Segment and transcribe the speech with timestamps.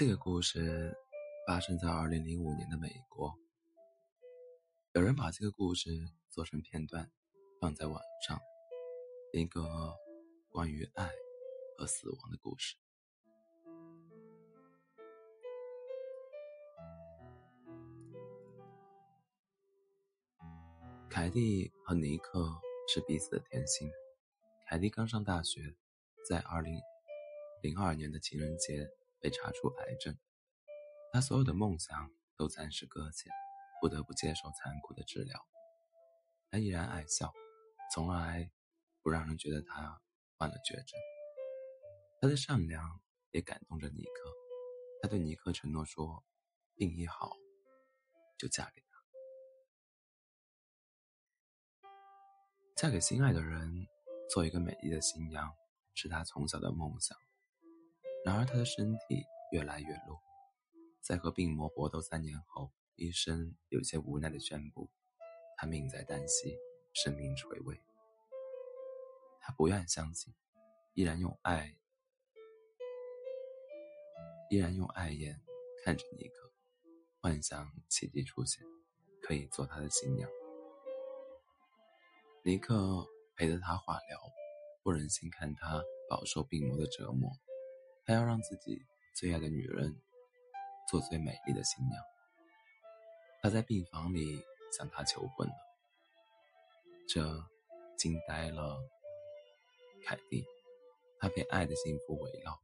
[0.00, 0.96] 这个故事
[1.46, 3.38] 发生在二零零五年的美国。
[4.94, 5.90] 有人把这个故事
[6.30, 7.10] 做成片段，
[7.60, 8.40] 放在网上，
[9.34, 9.62] 一个
[10.48, 11.10] 关于爱
[11.76, 12.76] 和死亡的故事。
[21.10, 22.50] 凯蒂和尼克
[22.88, 23.86] 是彼此的甜心。
[24.66, 25.60] 凯蒂刚上大学，
[26.26, 26.80] 在二零
[27.60, 28.88] 零二年的情人节。
[29.20, 30.18] 被查出癌症，
[31.12, 33.30] 他所有的梦想都暂时搁浅，
[33.80, 35.46] 不得不接受残酷的治疗。
[36.50, 37.32] 他依然爱笑，
[37.94, 38.50] 从来
[39.02, 40.00] 不让人觉得他
[40.36, 40.98] 患了绝症。
[42.20, 44.32] 他的善良也感动着尼克，
[45.02, 46.24] 他对尼克承诺说
[46.74, 47.36] ：“病一好，
[48.38, 48.88] 就嫁给他。”
[52.76, 53.86] 嫁给心爱的人，
[54.30, 55.54] 做一个美丽的新娘，
[55.94, 57.16] 是他从小的梦想。
[58.22, 60.20] 然而，他的身体越来越弱，
[61.00, 64.90] 在和病魔搏斗三年后，医生有些无奈地宣布，
[65.56, 66.58] 他命在旦夕，
[66.92, 67.80] 生命垂危。
[69.40, 70.34] 他不愿相信，
[70.92, 71.74] 依然用爱，
[74.50, 75.40] 依然用爱眼
[75.82, 76.52] 看着尼克，
[77.20, 78.62] 幻想奇迹出现，
[79.22, 80.30] 可以做他的新娘。
[82.44, 84.20] 尼克陪着他化疗，
[84.82, 87.32] 不忍心看他饱受病魔的折磨。
[88.10, 89.94] 他要让自己最爱的女人
[90.88, 92.02] 做最美丽的新娘。
[93.40, 94.42] 他在病房里
[94.76, 95.54] 向她求婚了，
[97.06, 97.22] 这
[97.96, 98.80] 惊呆了
[100.04, 100.44] 凯蒂。
[101.20, 102.60] 他被爱的幸福围绕，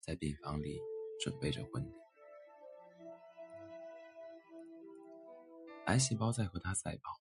[0.00, 0.80] 在病房里
[1.20, 1.92] 准备着婚礼。
[5.86, 7.20] 癌细胞在和他赛跑，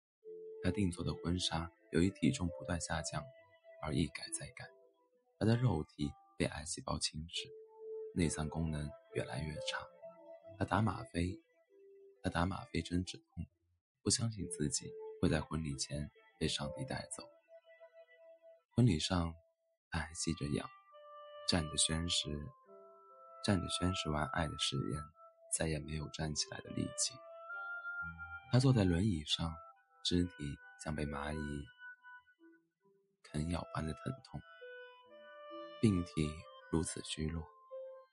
[0.64, 3.23] 他定做的婚纱由于体重不断下降
[3.84, 4.67] 而一改再改，
[5.38, 7.67] 他的肉体被癌细胞侵蚀。
[8.18, 9.78] 内脏功能越来越差，
[10.58, 11.40] 他打吗啡，
[12.24, 13.46] 他打吗啡针止痛，
[14.02, 14.91] 不相信自己
[15.22, 16.09] 会在婚礼前
[16.40, 17.24] 被上帝带走。
[18.72, 19.36] 婚礼上，
[19.91, 20.68] 他还吸着氧，
[21.47, 22.44] 站着宣誓，
[23.44, 25.00] 站着宣誓完爱的誓言，
[25.56, 27.14] 再也没有站起来的力气。
[28.52, 29.53] 他坐在轮椅上，
[30.03, 31.66] 肢体像被蚂蚁
[33.22, 34.41] 啃咬般的疼痛，
[35.80, 36.28] 病体
[36.72, 37.47] 如此虚弱。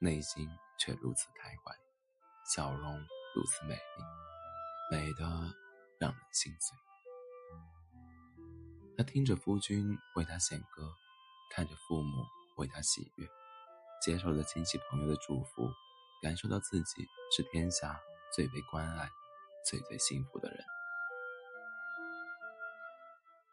[0.05, 0.47] 内心
[0.79, 1.75] 却如此开怀，
[2.45, 2.95] 笑容
[3.35, 4.05] 如此美丽，
[4.91, 5.25] 美得
[5.99, 6.77] 让人心碎。
[8.99, 10.93] 他听着夫君为他献歌，
[11.51, 12.23] 看着父母
[12.59, 13.27] 为他喜悦，
[14.03, 15.73] 接受着亲戚朋友的祝福，
[16.21, 17.99] 感受到自己是天下
[18.31, 19.09] 最被关爱、
[19.65, 20.59] 最最幸福的人。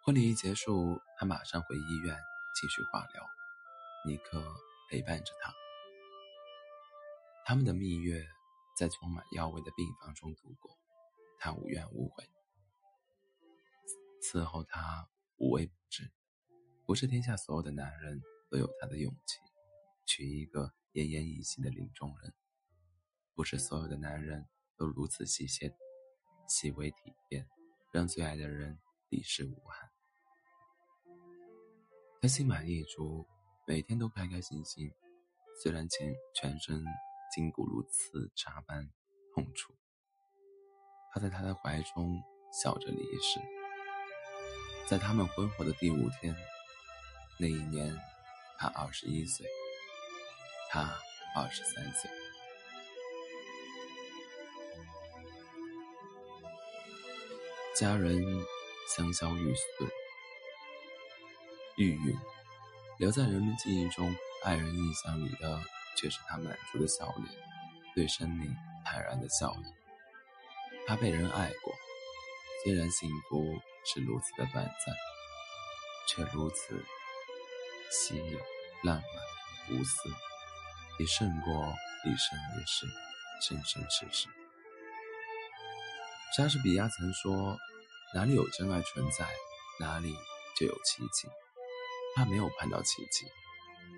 [0.04, 2.20] 婚礼一结束，他马上回医院
[2.54, 3.26] 继续化疗，
[4.06, 4.44] 尼克
[4.90, 5.61] 陪伴着他。
[7.52, 8.26] 他们的蜜月
[8.78, 10.80] 在充满药味的病房中度过，
[11.38, 12.24] 他无怨无悔。
[14.22, 16.10] 伺候他无微不至，
[16.86, 19.42] 不是天下所有的男人都有他的勇气，
[20.06, 22.32] 娶一个奄奄一息的临终人；
[23.36, 24.48] 不是所有的男人
[24.78, 25.70] 都如此细心、
[26.48, 27.46] 细微体贴，
[27.92, 28.80] 让最爱的人
[29.10, 29.92] 离世无憾。
[32.22, 33.28] 他心满意足，
[33.68, 34.90] 每天都开开心心，
[35.62, 36.82] 虽然全全身。
[37.32, 38.92] 筋骨如刺扎般
[39.34, 39.74] 痛楚，
[41.14, 42.22] 他在他的怀中
[42.52, 43.40] 笑着离世。
[44.86, 46.36] 在他们婚后的第五天，
[47.40, 47.98] 那一年
[48.58, 49.48] 他二十一岁，
[50.70, 50.94] 他
[51.34, 52.12] 二十三岁。
[57.78, 58.22] 家人
[58.94, 59.90] 香消玉损，
[61.78, 62.20] 玉殒，
[63.00, 64.14] 留在人们记忆中、
[64.44, 65.62] 爱人印象里的。
[65.96, 67.28] 却是他满足的笑脸，
[67.96, 69.66] 对生命坦然的笑意。
[70.88, 71.74] 他被人爱过，
[72.64, 74.96] 虽然幸福是如此的短暂，
[76.08, 76.84] 却如此
[77.92, 78.40] 稀有、
[78.84, 80.10] 浪漫、无私，
[81.00, 81.54] 也胜过
[82.04, 82.88] 一生一世、
[83.42, 84.28] 生生世世。
[86.36, 87.58] 莎士比亚曾说
[88.16, 89.28] ：“哪里有真爱存在，
[89.80, 90.16] 哪里
[90.58, 91.28] 就有奇迹。”
[92.16, 93.26] 他没有盼到奇迹，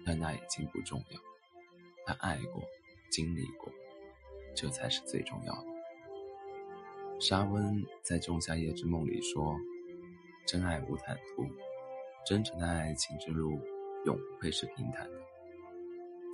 [0.05, 1.32] 但那已经不重要。
[2.05, 2.61] 他爱过，
[3.09, 3.71] 经历过，
[4.55, 5.67] 这才是最重要的。
[7.19, 9.55] 沙温在《仲夏夜之梦》里说
[10.45, 11.47] ：“真爱无坦途，
[12.25, 13.59] 真诚的爱情之路
[14.05, 15.21] 永不会是平坦的。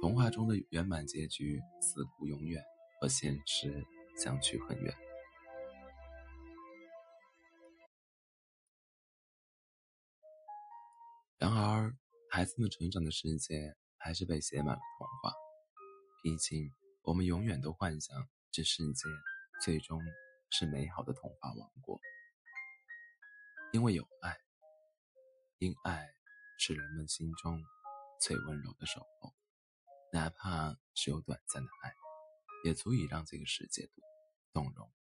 [0.02, 2.64] 童话中的圆满结局似乎永远
[3.00, 3.86] 和现实
[4.18, 4.94] 相去很远。”
[11.38, 11.96] 然而，
[12.30, 15.32] 孩子们成长的世界还是被写满了童话。
[16.22, 19.04] 毕竟，我们永远都幻想这世界
[19.64, 20.02] 最终
[20.50, 22.00] 是美好的童话王国，
[23.72, 24.38] 因为有爱，
[25.60, 26.10] 因爱
[26.58, 27.64] 是人们心中
[28.20, 29.34] 最温柔的守候，
[30.12, 31.94] 哪怕只有短暂的爱，
[32.66, 33.90] 也足以让这个世界
[34.52, 34.92] 动容。